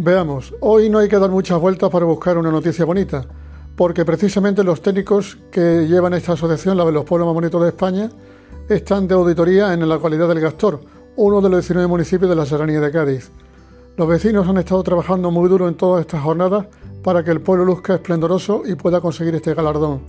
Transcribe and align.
Veamos, 0.00 0.54
hoy 0.60 0.88
no 0.88 1.00
hay 1.00 1.08
que 1.08 1.18
dar 1.18 1.28
muchas 1.28 1.60
vueltas 1.60 1.90
para 1.90 2.04
buscar 2.04 2.38
una 2.38 2.52
noticia 2.52 2.84
bonita, 2.84 3.26
porque 3.74 4.04
precisamente 4.04 4.62
los 4.62 4.80
técnicos 4.80 5.36
que 5.50 5.88
llevan 5.88 6.14
esta 6.14 6.34
asociación, 6.34 6.76
la 6.76 6.84
de 6.84 6.92
los 6.92 7.04
pueblos 7.04 7.26
más 7.26 7.34
bonitos 7.34 7.60
de 7.60 7.70
España, 7.70 8.08
están 8.68 9.08
de 9.08 9.16
auditoría 9.16 9.74
en 9.74 9.80
la 9.80 9.86
localidad 9.86 10.28
del 10.28 10.38
Gastor, 10.38 10.80
uno 11.16 11.40
de 11.40 11.48
los 11.48 11.62
19 11.62 11.88
municipios 11.88 12.30
de 12.30 12.36
la 12.36 12.46
Serranía 12.46 12.78
de 12.78 12.92
Cádiz. 12.92 13.32
Los 13.96 14.06
vecinos 14.06 14.46
han 14.46 14.58
estado 14.58 14.84
trabajando 14.84 15.32
muy 15.32 15.48
duro 15.48 15.66
en 15.66 15.74
todas 15.74 16.02
estas 16.02 16.22
jornadas 16.22 16.66
para 17.02 17.24
que 17.24 17.32
el 17.32 17.40
pueblo 17.40 17.64
luzca 17.64 17.96
esplendoroso 17.96 18.62
y 18.64 18.76
pueda 18.76 19.00
conseguir 19.00 19.34
este 19.34 19.52
galardón. 19.52 20.02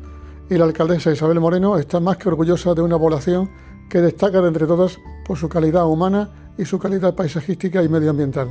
Y 0.52 0.56
la 0.60 0.66
alcaldesa 0.66 1.12
Isabel 1.12 1.40
Moreno 1.40 1.80
está 1.80 2.00
más 2.00 2.18
que 2.18 2.30
orgullosa 2.30 2.76
de 2.76 2.84
una 2.84 3.00
población 3.00 3.50
que 3.90 4.02
destaca 4.02 4.40
de 4.40 4.50
entre 4.50 4.68
todas 4.68 5.00
por 5.26 5.40
su 5.40 5.50
calidad 5.50 5.88
humana 5.88 6.30
y 6.60 6.66
su 6.66 6.78
calidad 6.78 7.16
paisajística 7.16 7.82
y 7.82 7.90
medioambiental. 7.90 8.50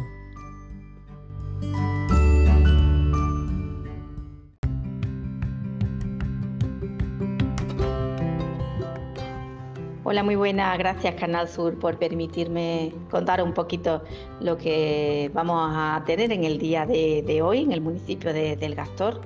Hola, 10.11 10.23
muy 10.23 10.37
buenas. 10.37 10.79
Gracias 10.79 11.17
Canal 11.17 11.51
Sur 11.51 11.79
por 11.79 11.99
permitirme 11.99 12.95
contar 13.11 13.43
un 13.43 13.53
poquito 13.53 14.03
lo 14.41 14.57
que 14.57 15.31
vamos 15.35 15.71
a 15.75 16.03
tener 16.07 16.33
en 16.33 16.45
el 16.45 16.57
día 16.57 16.87
de, 16.87 17.43
hoy 17.43 17.61
en 17.61 17.73
el 17.73 17.83
municipio 17.83 18.33
de, 18.33 18.57
del 18.57 18.75
Gastor. 18.75 19.21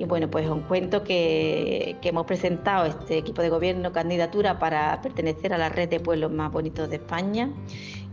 Y 0.00 0.06
bueno, 0.06 0.30
pues 0.30 0.48
os 0.48 0.62
cuento 0.62 1.04
que, 1.04 1.94
hemos 2.02 2.24
presentado 2.24 2.86
este 2.86 3.18
equipo 3.18 3.42
de 3.42 3.50
gobierno 3.50 3.92
candidatura 3.92 4.58
para 4.58 4.98
pertenecer 5.02 5.52
a 5.52 5.58
la 5.58 5.68
red 5.68 5.90
de 5.90 6.00
pueblos 6.00 6.32
más 6.32 6.50
bonitos 6.50 6.88
de 6.88 6.96
España 6.96 7.50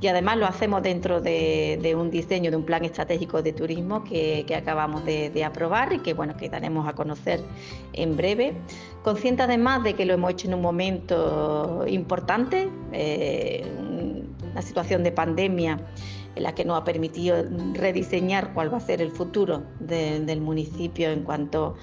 y 0.02 0.08
además 0.08 0.36
lo 0.36 0.48
hacemos 0.48 0.84
dentro 0.84 1.22
de, 1.22 1.96
un 1.98 2.12
diseño 2.12 2.52
de 2.52 2.58
un 2.58 2.66
plan 2.66 2.84
estratégico 2.84 3.42
de 3.42 3.54
turismo 3.54 4.04
que, 4.04 4.46
acabamos 4.54 5.06
de, 5.06 5.44
aprobar 5.46 5.94
y 5.94 6.00
que 6.00 6.14
bueno 6.14 6.36
que 6.36 6.50
daremos 6.50 6.86
a 6.90 6.94
conocer 6.94 7.40
en 7.94 8.18
breve. 8.18 8.54
Consciente 9.02 9.44
además 9.44 9.82
de 9.86 9.94
que 9.94 10.06
lo 10.06 10.14
hemos 10.14 10.32
hecho 10.32 10.50
en 10.50 10.56
un 10.56 10.62
momento 10.62 11.86
importante, 11.88 12.70
eh, 12.92 13.66
una 14.52 14.62
situación 14.62 15.06
de 15.06 15.14
pandemia 15.14 15.80
la 16.40 16.54
que 16.54 16.66
nos 16.66 16.80
ha 16.80 16.84
permitido 16.84 17.44
rediseñar 17.74 18.54
cuál 18.54 18.74
va 18.74 18.78
a 18.78 18.82
ser 18.82 19.02
el 19.02 19.12
futuro 19.12 19.64
del 19.80 20.42
municipio 20.42 21.10
en 21.10 21.24
cuanto 21.24 21.76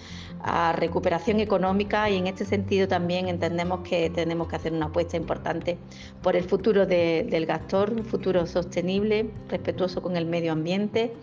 a 0.46 0.72
recuperación 0.72 1.40
económica 1.40 2.10
y 2.10 2.16
en 2.18 2.26
este 2.26 2.44
sentido 2.44 2.86
también 2.86 3.28
entendemos 3.28 3.80
que 3.80 4.10
tenemos 4.10 4.46
que 4.46 4.56
hacer 4.56 4.74
una 4.74 4.86
apuesta 4.86 5.16
importante 5.16 5.78
por 6.22 6.36
el 6.36 6.44
futuro 6.44 6.84
del 6.84 7.46
Gastor, 7.46 7.92
un 7.92 8.04
futuro 8.04 8.46
sostenible, 8.46 9.30
respetuoso 9.48 10.02
con 10.02 10.18
el 10.18 10.26
medio 10.26 10.52
ambiente. 10.52 11.14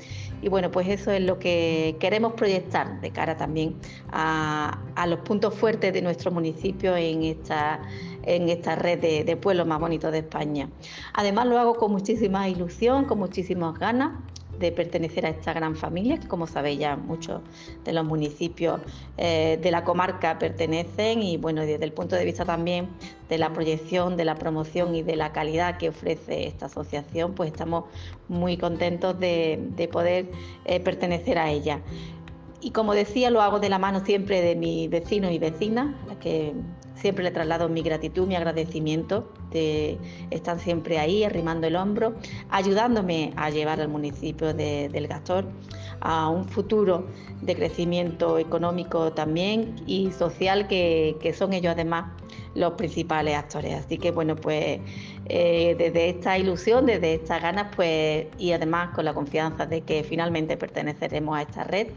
Y 0.42 0.50
bueno, 0.50 0.72
pues 0.72 0.88
eso 0.88 1.12
es 1.12 1.22
lo 1.22 1.38
que 1.38 1.96
queremos 2.00 2.34
proyectar 2.34 3.00
de 3.00 3.12
cara 3.12 3.38
también 3.38 3.76
a, 4.12 4.80
los 5.08 5.20
puntos 5.20 5.54
fuertes 5.54 5.94
de 5.94 6.02
nuestro 6.02 6.32
municipio 6.32 6.96
en 6.96 7.24
esta, 7.24 7.80
en 8.24 8.50
esta 8.50 8.76
red 8.76 9.00
de, 9.00 9.24
de 9.24 9.38
pueblos 9.38 9.68
más 9.68 9.80
bonitos 9.80 10.12
de 10.12 10.20
España. 10.20 10.70
Además 11.14 11.48
lo 11.48 11.60
hago 11.60 11.76
con 11.76 11.92
muchísima 11.92 12.48
ilusión, 12.50 13.06
con 13.06 13.20
muchísimas 13.20 13.78
ganas 13.80 14.12
de 14.62 14.72
pertenecer 14.72 15.26
a 15.26 15.30
esta 15.30 15.52
gran 15.54 15.76
familia, 15.76 16.20
que 16.20 16.28
como 16.28 16.48
sabéis 16.48 16.80
ya 16.80 16.96
muchos 16.96 17.42
de 17.84 17.92
los 17.94 18.06
municipios 18.06 18.80
eh, 19.18 19.60
de 19.62 19.72
la 19.72 19.84
comarca 19.84 20.38
pertenecen 20.40 21.24
y 21.24 21.38
bueno, 21.38 21.62
desde 21.62 21.84
el 21.84 21.92
punto 21.92 22.16
de 22.16 22.24
vista 22.24 22.46
también 22.46 22.88
de 23.28 23.38
la 23.38 23.52
proyección, 23.52 24.16
de 24.16 24.24
la 24.24 24.36
promoción 24.36 24.96
y 24.96 25.02
de 25.02 25.16
la 25.16 25.34
calidad 25.34 25.78
que 25.78 25.90
ofrece 25.90 26.48
esta 26.48 26.68
asociación, 26.68 27.34
pues 27.34 27.52
estamos 27.52 27.86
muy 28.30 28.56
contentos 28.56 29.20
de, 29.20 29.90
poder 29.92 30.32
eh, 30.66 30.80
pertenecer 30.80 31.38
a 31.40 31.50
ella. 31.50 31.82
Y 32.62 32.70
como 32.70 32.94
decía, 32.94 33.32
lo 33.32 33.42
hago 33.42 33.60
de 33.60 33.70
la 33.70 33.80
mano 33.80 34.06
siempre 34.06 34.42
de 34.42 34.56
mis 34.56 34.88
vecinos 34.90 35.32
y 35.32 35.40
vecinas, 35.40 35.96
las 36.08 36.18
que 36.18 36.54
siempre 36.96 37.24
le 37.24 37.32
traslado 37.32 37.70
mi 37.70 37.82
gratitud, 37.82 38.28
mi 38.28 38.36
agradecimiento. 38.36 39.32
De, 39.52 39.98
están 40.30 40.60
siempre 40.60 40.98
ahí, 40.98 41.24
arrimando 41.24 41.68
el 41.68 41.76
hombro, 41.76 42.16
ayudándome 42.50 43.34
a 43.36 43.50
llevar 43.50 43.82
al 43.82 43.90
municipio 43.90 44.54
de, 44.54 44.88
del 44.90 45.08
Gastor 45.08 45.46
a 46.02 46.30
un 46.30 46.46
futuro 46.46 47.08
de 47.42 47.56
crecimiento 47.56 48.38
económico 48.38 49.14
también 49.14 49.76
y 49.88 50.12
social, 50.12 50.68
que, 50.68 51.36
son 51.38 51.54
ellos 51.54 51.74
además 51.74 52.12
los 52.56 52.74
principales 52.74 53.36
actores. 53.36 53.86
Así 53.86 53.98
que 53.98 54.12
bueno, 54.12 54.36
pues 54.36 54.80
eh, 55.26 55.76
desde 55.78 56.10
esta 56.10 56.38
ilusión, 56.38 56.86
desde 56.86 57.16
estas 57.16 57.42
ganas, 57.42 57.68
pues 57.76 58.28
y 58.38 58.52
además 58.52 58.94
con 58.94 59.06
la 59.06 59.14
confianza 59.14 59.66
de 59.66 59.82
que 59.82 60.04
finalmente 60.04 60.58
perteneceremos 60.58 61.38
a 61.38 61.44
esta 61.44 61.64
red, 61.64 61.88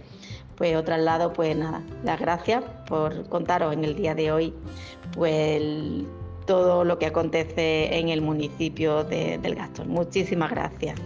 pues 0.56 0.76
otro 0.76 0.96
lado, 0.96 1.32
pues 1.32 1.56
nada, 1.56 1.82
las 2.02 2.20
gracias 2.20 2.62
por 2.86 3.28
contaros 3.28 3.72
en 3.72 3.84
el 3.84 3.96
día 3.96 4.14
de 4.14 4.32
hoy 4.32 4.54
pues 5.14 5.62
todo 6.46 6.84
lo 6.84 6.98
que 6.98 7.06
acontece 7.06 7.98
en 7.98 8.08
el 8.08 8.20
municipio 8.20 9.04
de, 9.04 9.38
del 9.38 9.54
Gastor. 9.54 9.86
Muchísimas 9.86 10.50
gracias. 10.50 11.00